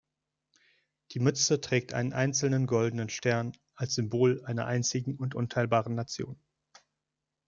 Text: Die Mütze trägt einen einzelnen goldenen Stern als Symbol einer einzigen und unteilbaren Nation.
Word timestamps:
Die 1.11 1.19
Mütze 1.19 1.61
trägt 1.61 1.93
einen 1.93 2.11
einzelnen 2.11 2.65
goldenen 2.65 3.07
Stern 3.09 3.51
als 3.75 3.93
Symbol 3.93 4.43
einer 4.45 4.65
einzigen 4.65 5.15
und 5.17 5.35
unteilbaren 5.35 5.93
Nation. 5.93 6.41